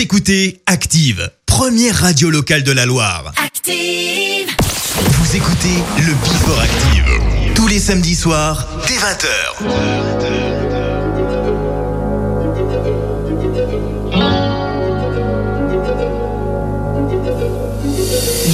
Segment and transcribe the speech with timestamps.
[0.00, 3.34] Vous écoutez Active, première radio locale de la Loire.
[3.36, 4.48] Active
[4.96, 9.26] Vous écoutez le Before Active, tous les samedis soirs, dès 20h.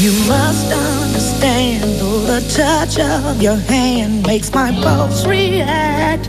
[0.02, 6.28] You must understand the touch of your hand makes my pulse react.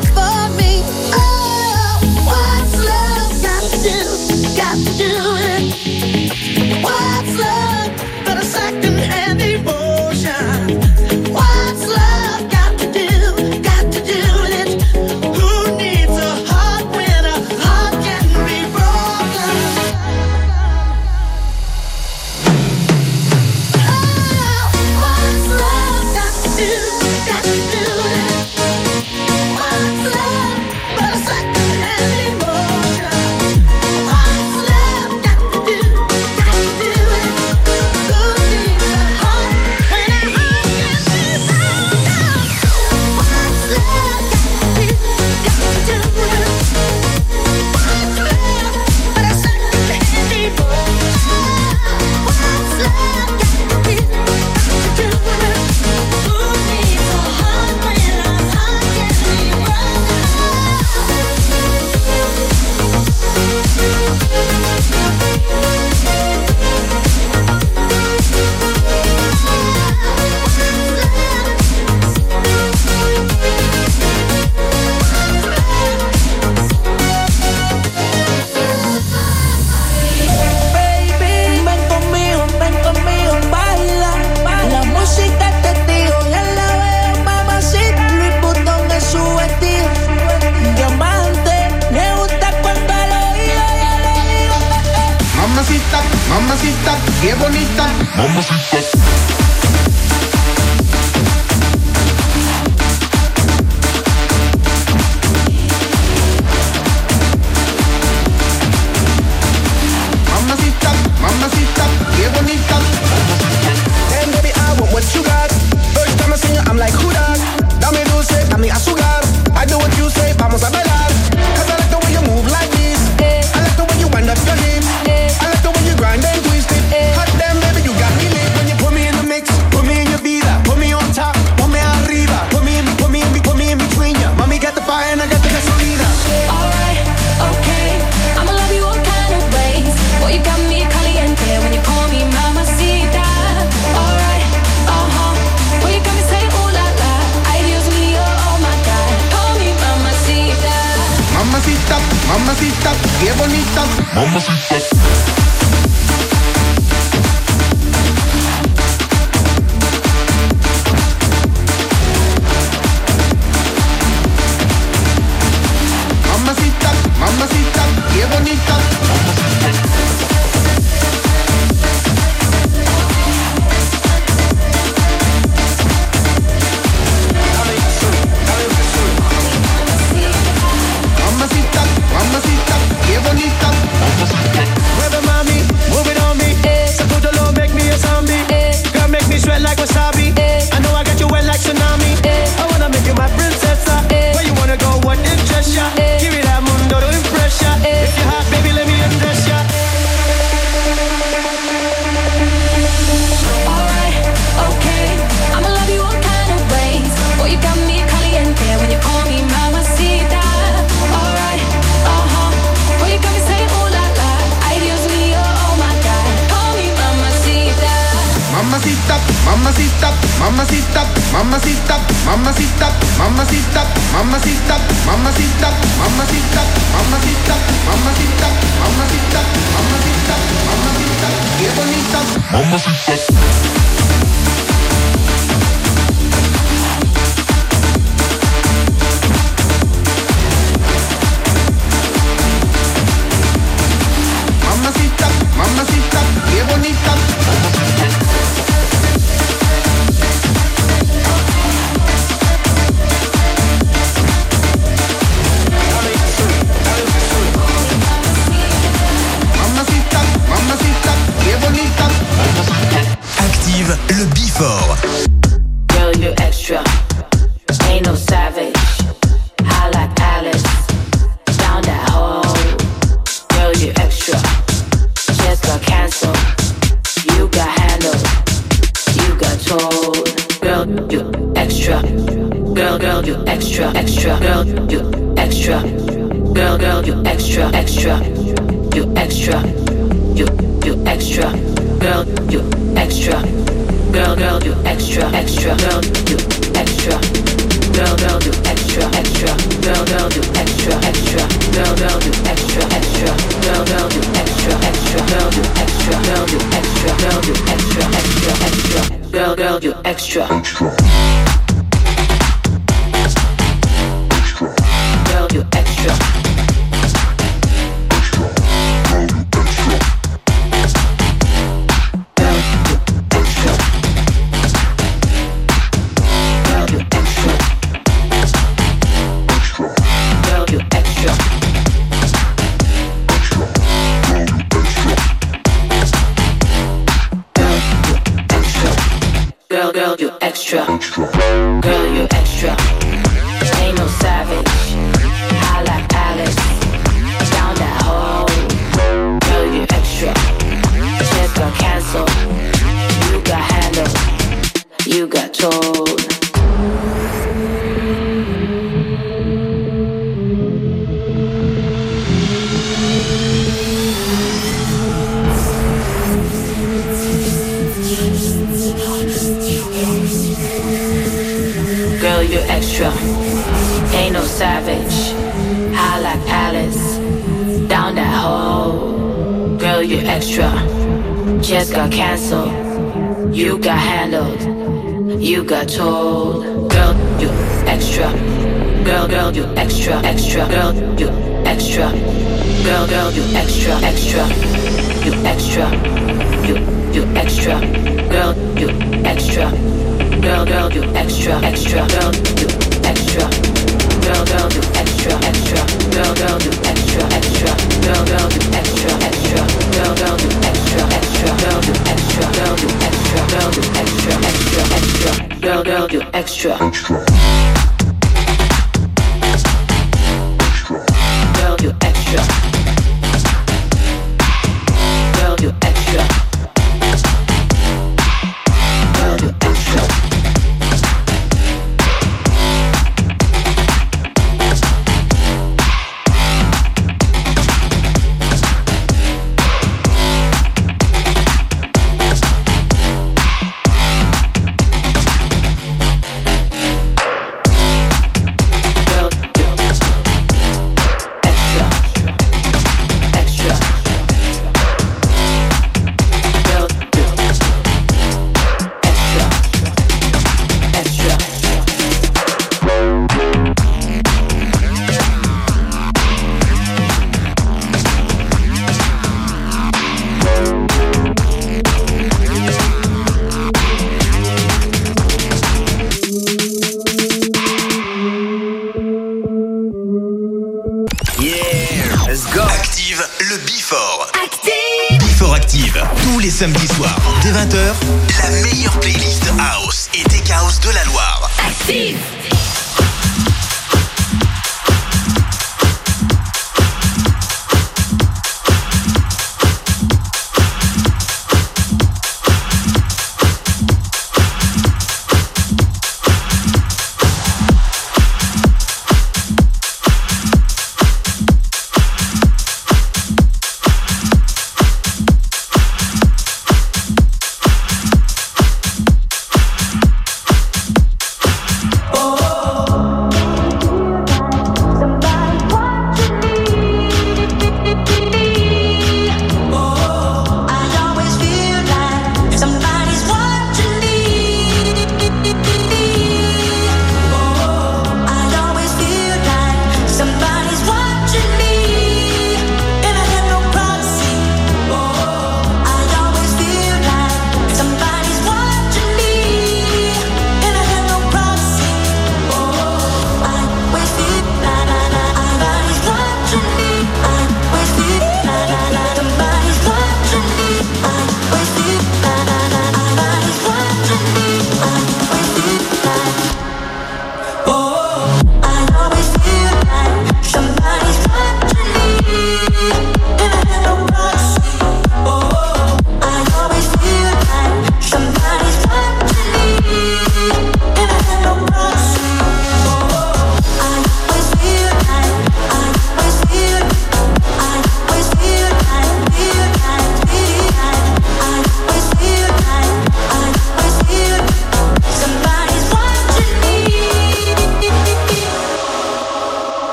[222.31, 222.87] mamacita,
[223.19, 223.83] mamacita,
[224.13, 225.67] mamacita, mamacita,
[225.99, 226.61] mamacita,
[226.93, 227.55] mamacita,
[227.87, 229.41] mamacita, mamacita,
[229.73, 230.35] mamacita,
[230.67, 231.27] mamacita,
[231.59, 232.19] qué bonita.
[232.51, 233.80] Mamacita.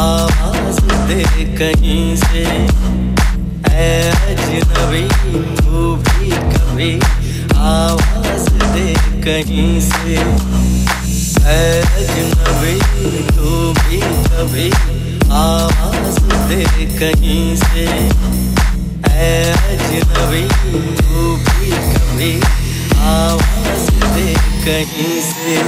[0.00, 1.22] आवाज़ दे
[1.58, 2.44] कहीं से।
[3.80, 5.02] अजनबी,
[5.56, 6.92] तू भी कभी
[7.64, 8.86] आवाज़ दे
[9.24, 10.16] कहीं से।
[11.56, 12.76] अजनबी,
[13.36, 14.68] तू भी कभी
[15.40, 16.62] आवाज़ दे
[17.00, 17.86] कहीं से।
[19.20, 20.44] अजनबी,
[21.00, 22.32] तू भी कभी
[23.10, 24.28] आवाज़ दे
[24.64, 25.60] कहीं से।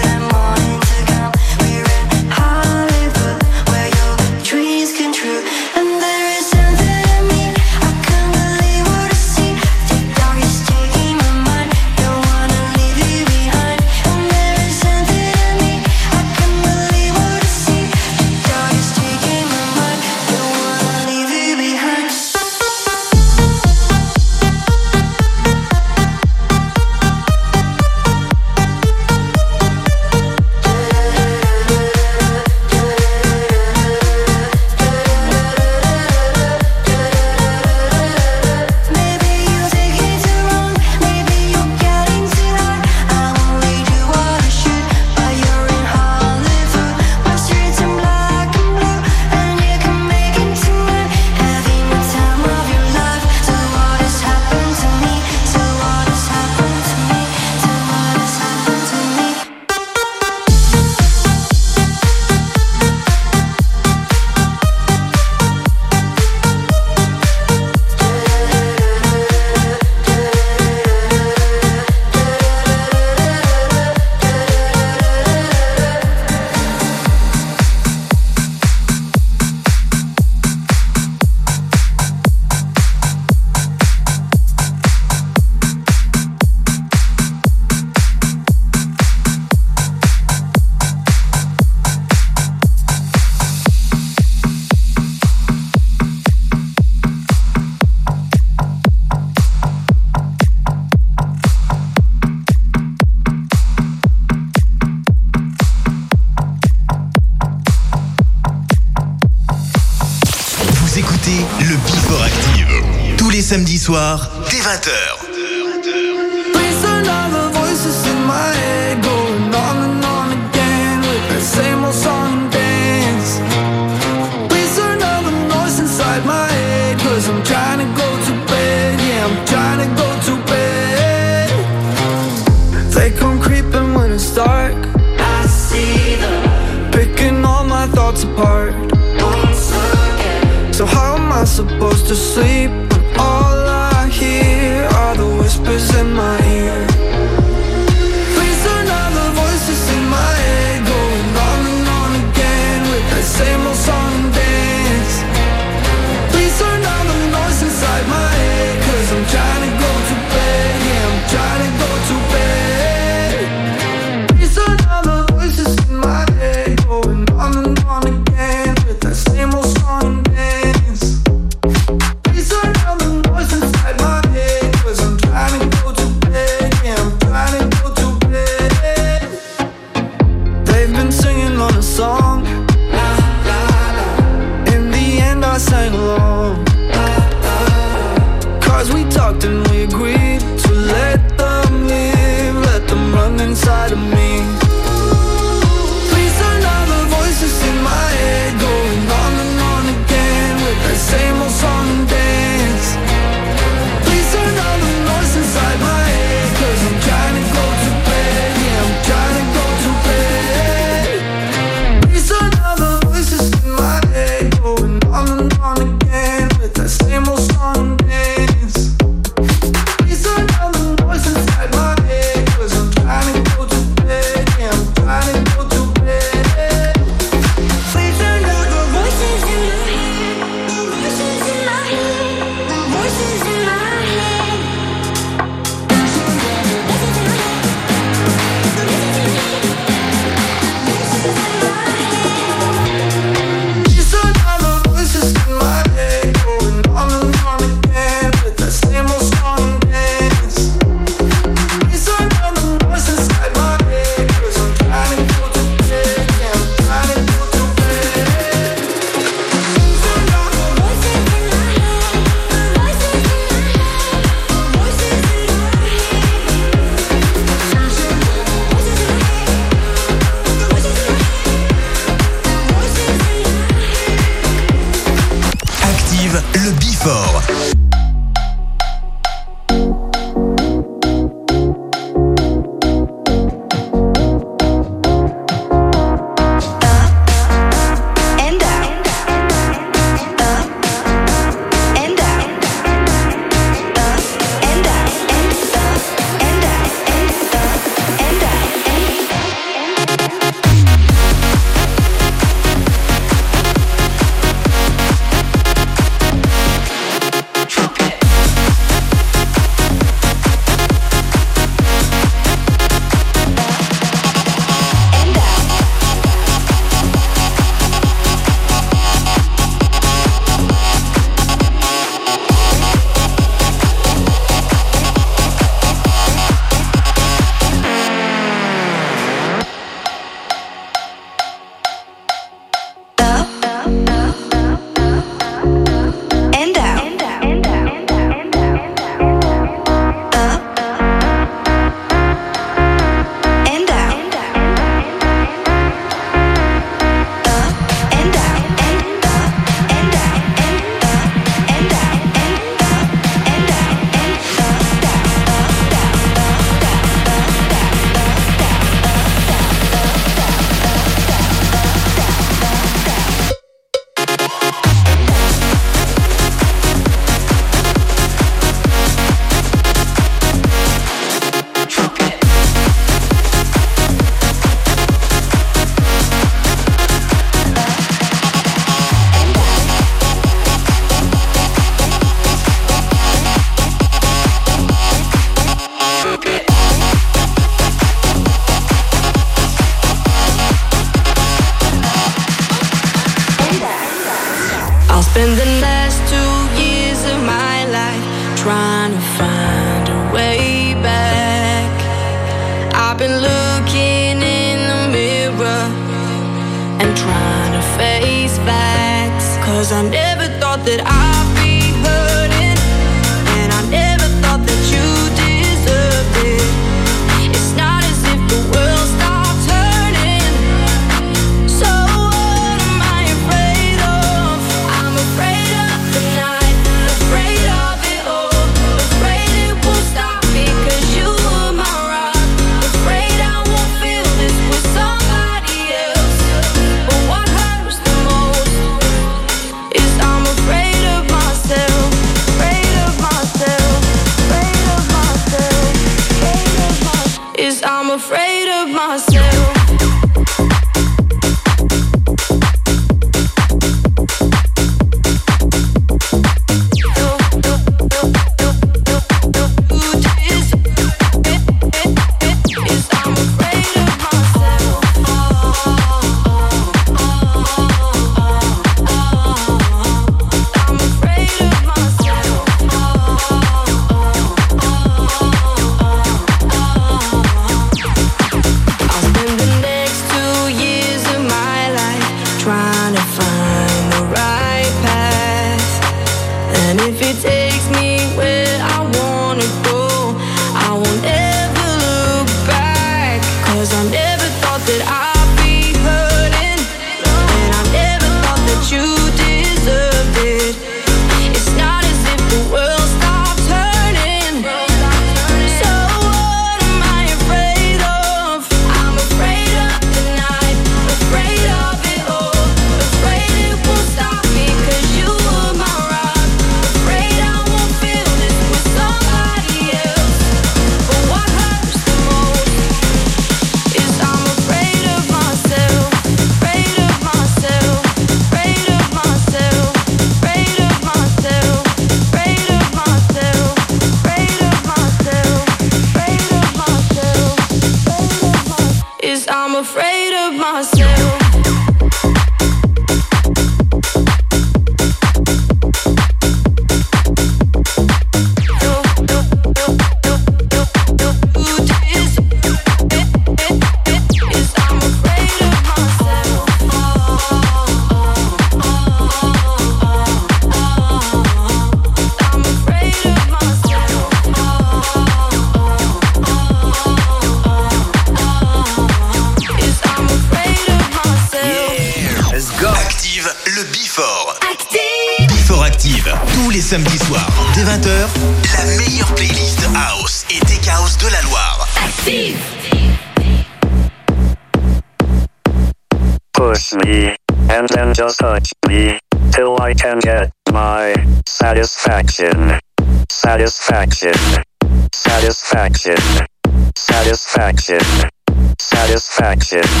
[599.71, 600.00] Cheers.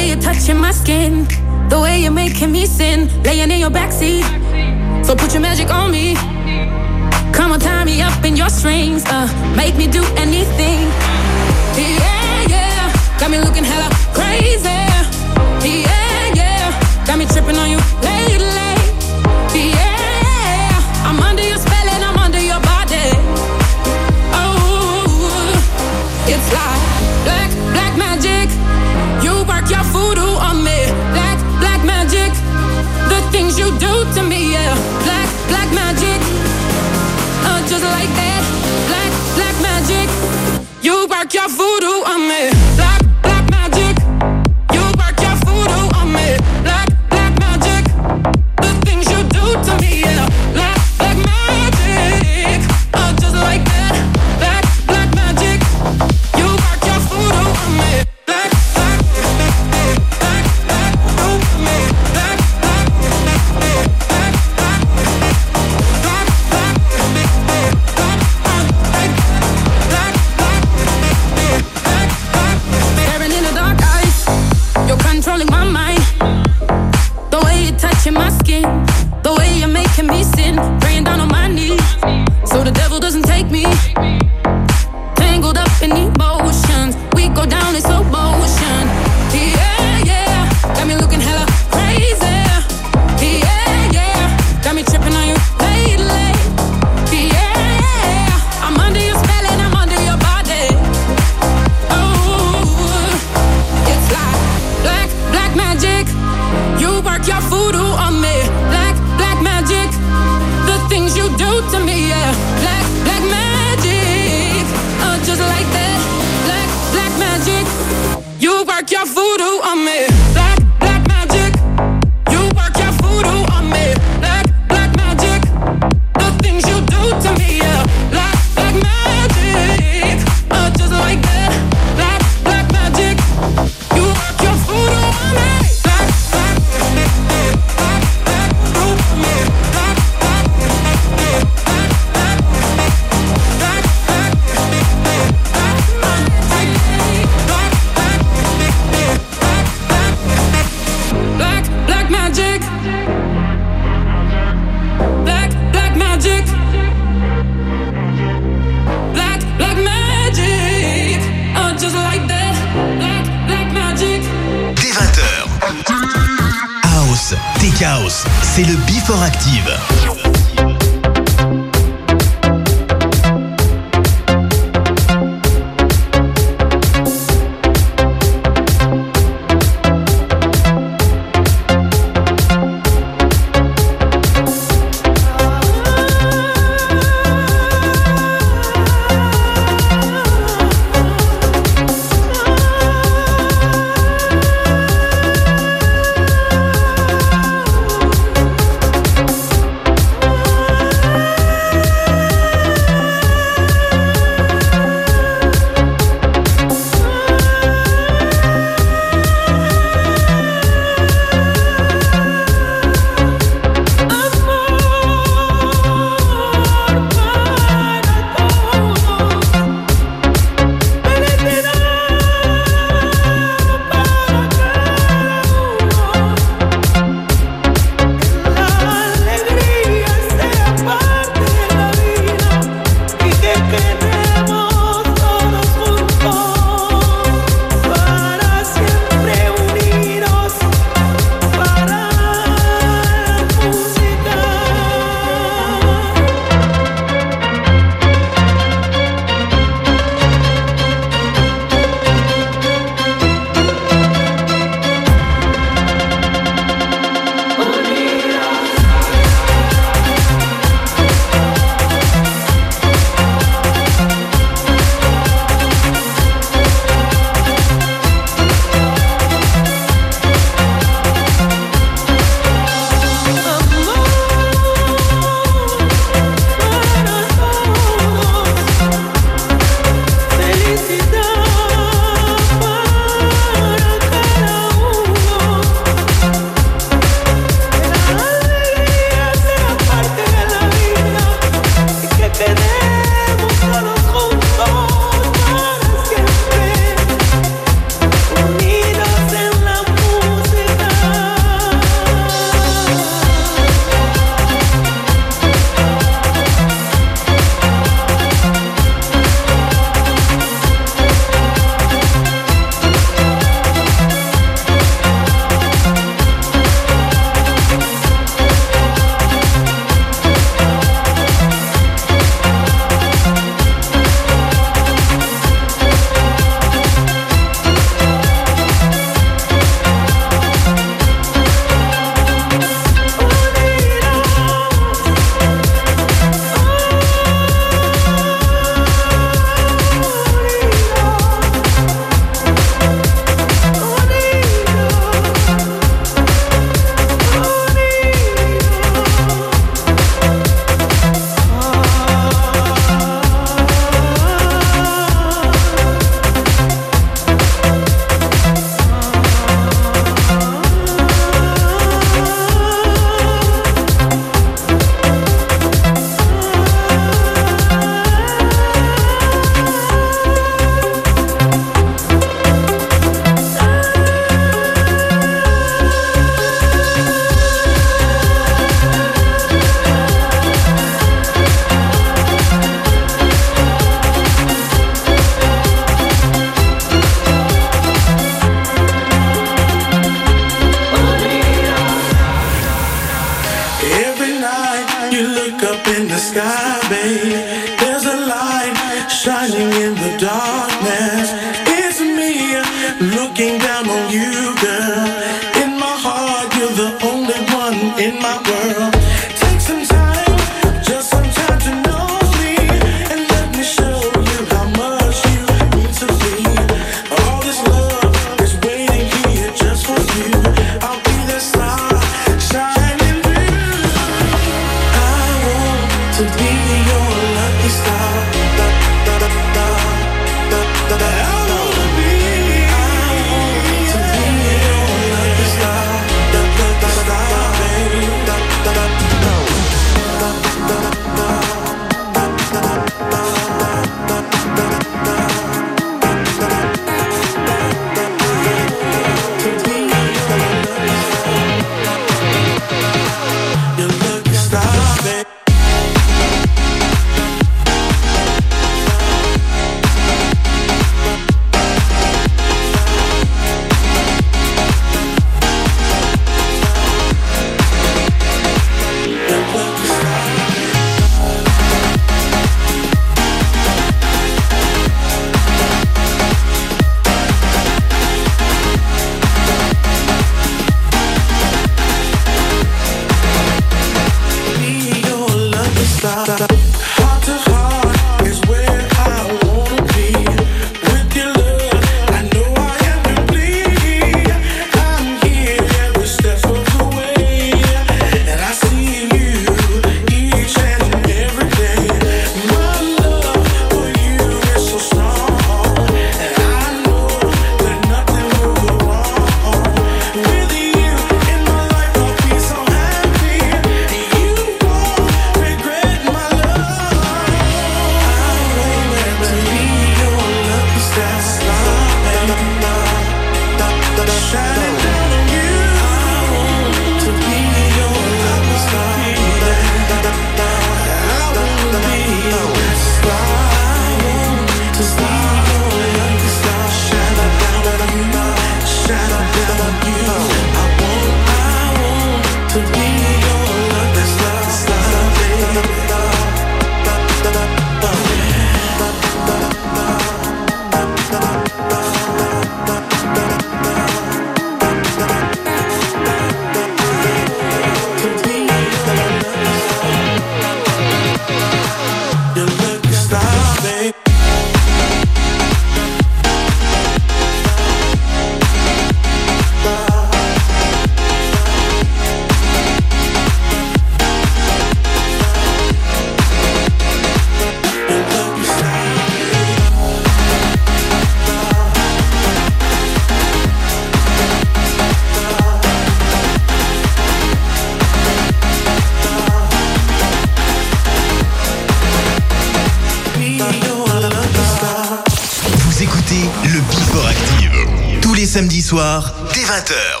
[598.71, 600.00] Soir, dès 20h.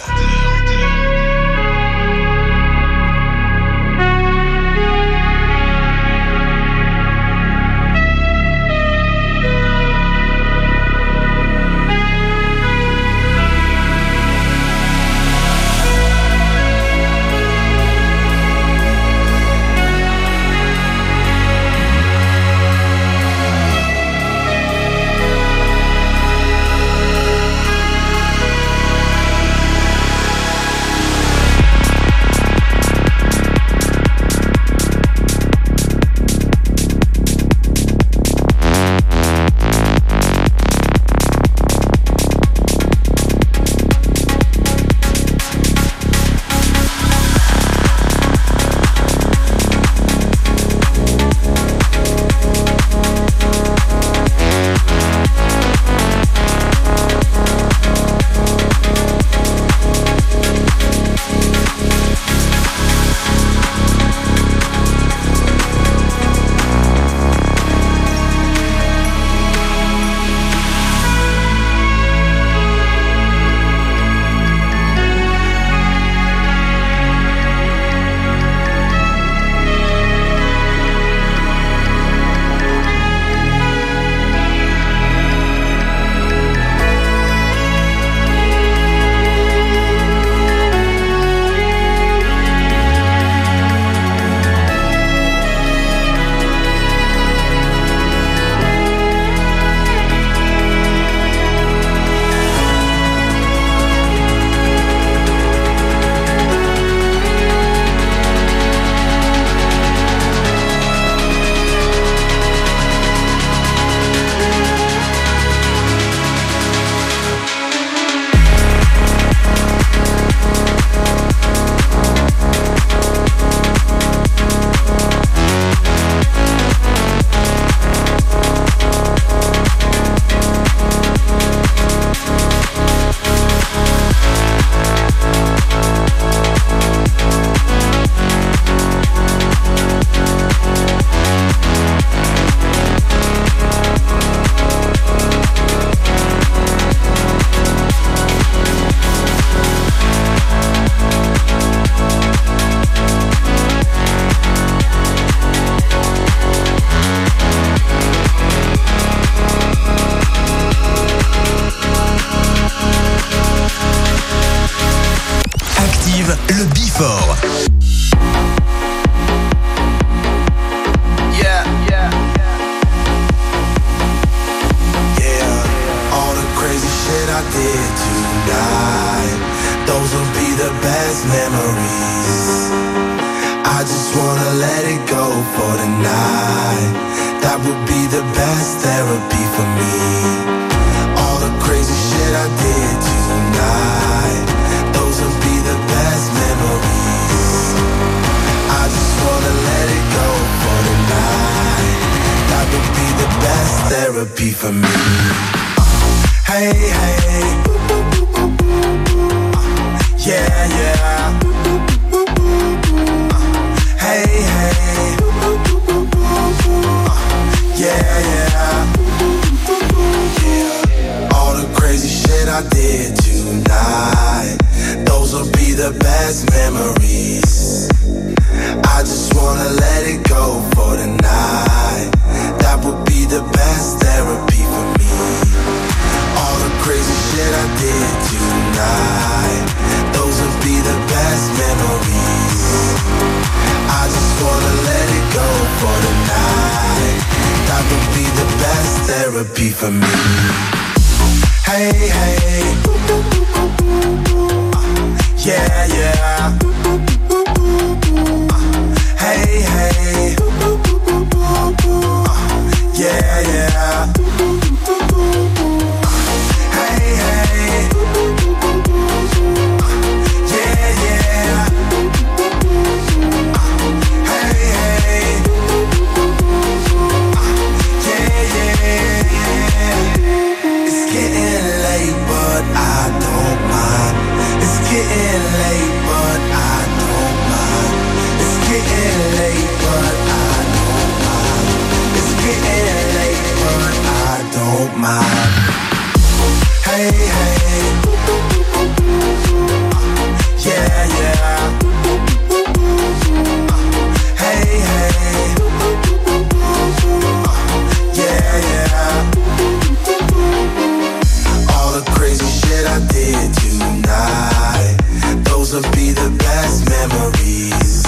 [312.91, 314.97] I did tonight.
[315.45, 318.03] Those will be the best memories.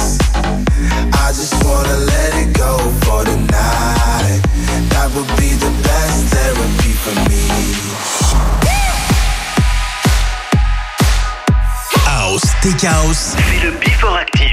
[1.23, 4.41] I just wanna let it go for tonight.
[4.91, 7.47] That would be the best therapy for me.
[12.03, 13.35] House, take house.
[13.37, 14.52] C'est le Before Active.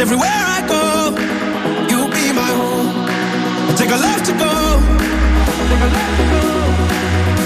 [0.00, 1.10] Everywhere I go,
[1.90, 2.88] you'll be my home.
[3.68, 4.52] I take a left to go.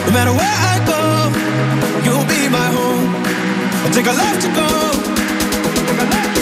[0.06, 1.00] No matter where I go,
[2.04, 3.10] you'll be my home.
[3.84, 6.33] I take a left to go.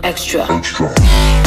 [0.00, 1.37] Girl, extra.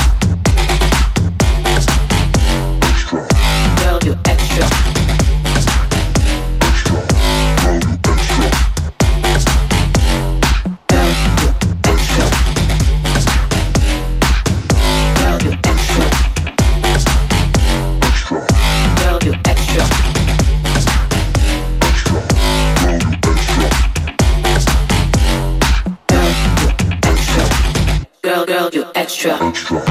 [29.23, 29.90] You extra.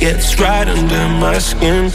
[0.00, 1.92] Gets right under my skin.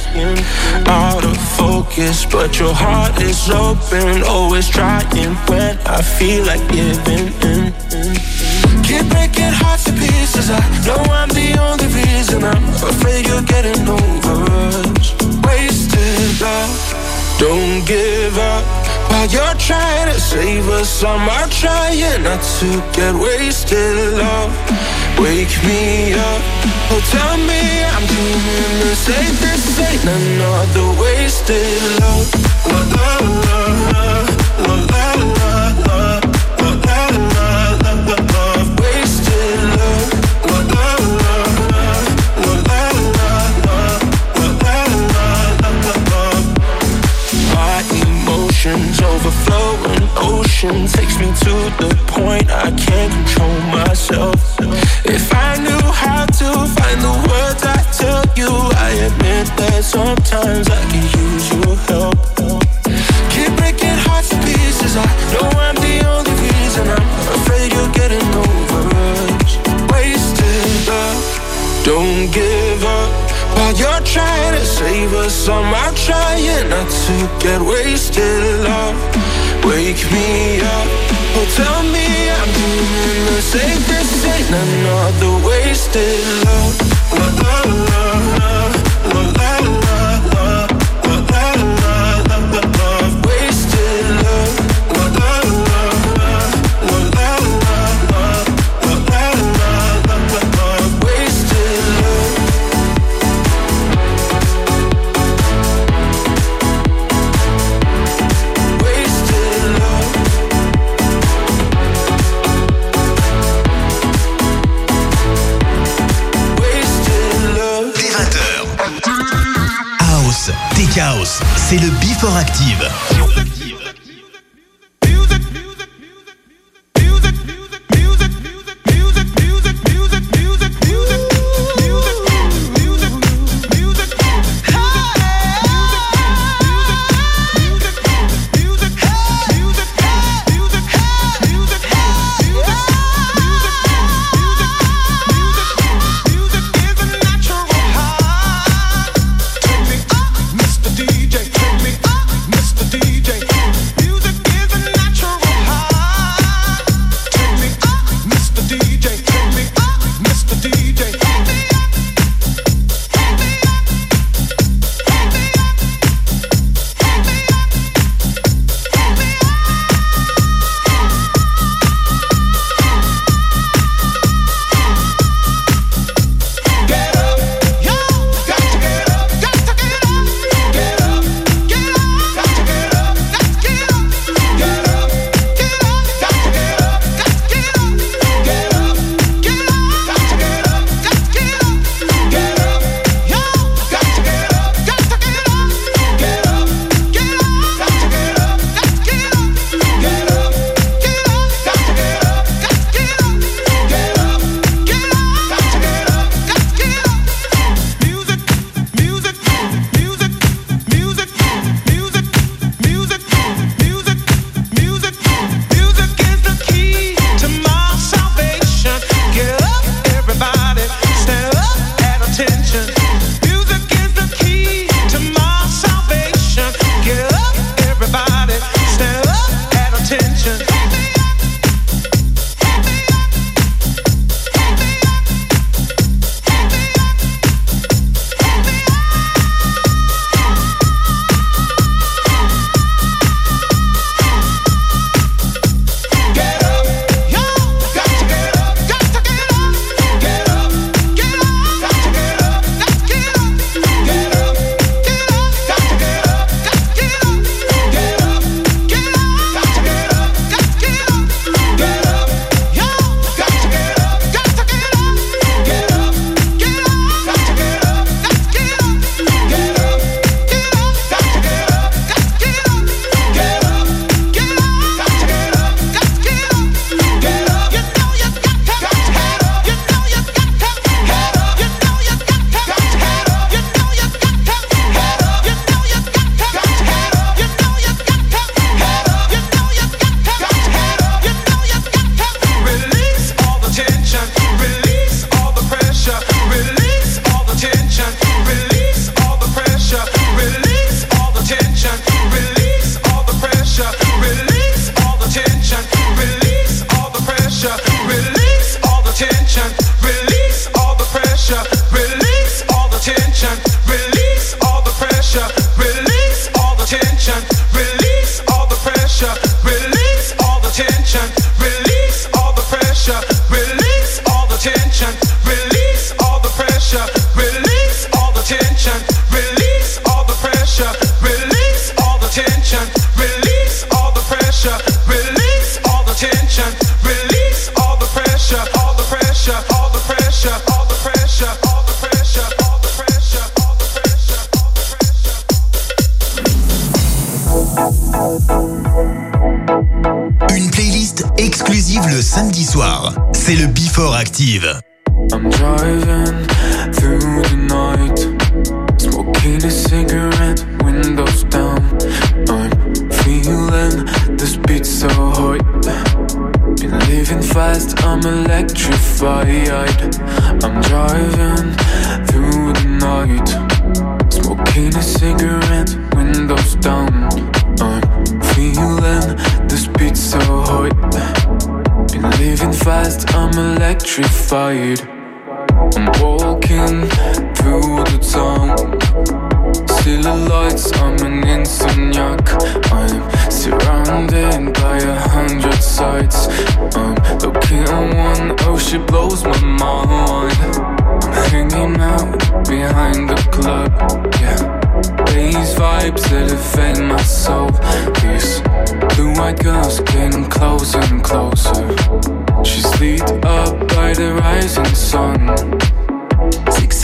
[85.96, 86.85] stay low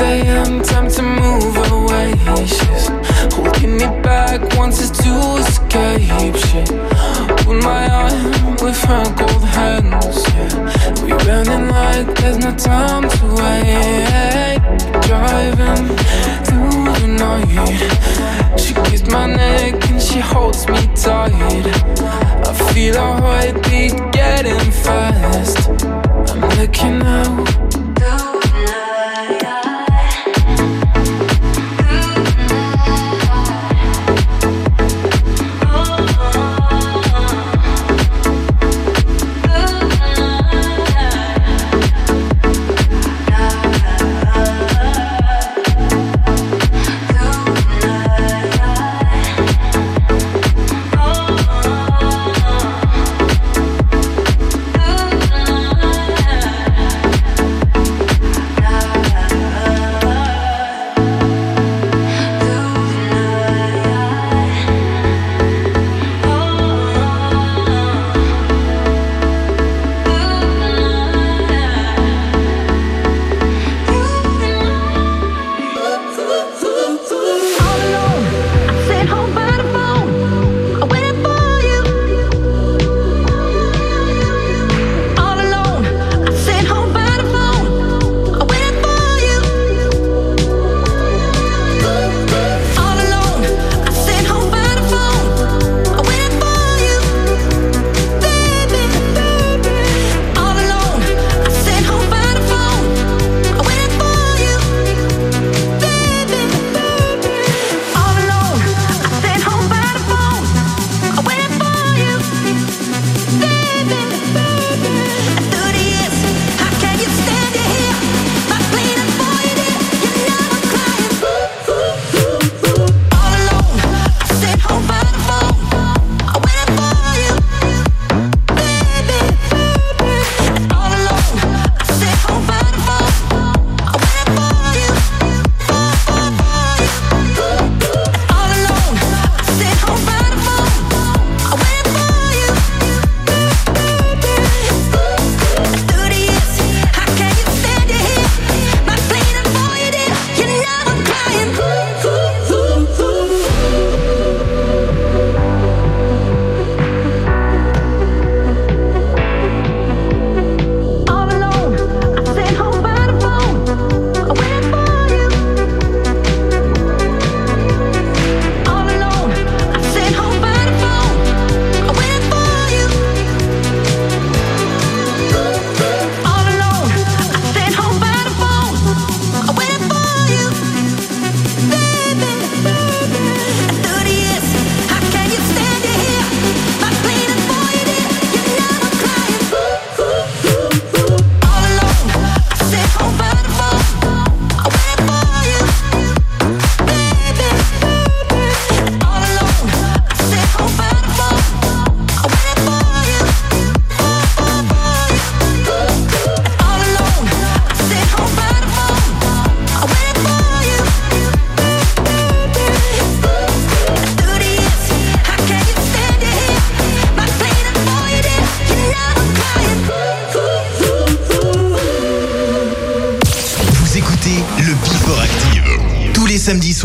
[0.01, 0.61] a.m.
[0.61, 2.13] Time to move away.
[2.45, 2.87] She's
[3.33, 6.35] holding me back, wants us to escape.
[6.47, 6.61] She
[7.43, 10.19] pulled my arm with her cold hands.
[10.33, 11.03] Yeah.
[11.03, 14.61] We running like there's no time to wait.
[15.07, 15.87] Driving
[16.45, 18.59] through the night.
[18.59, 21.31] She kissed my neck and she holds me tight.
[22.49, 25.69] I feel our heartbeat getting fast.
[26.31, 27.80] I'm looking out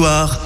[0.07, 0.46] Loire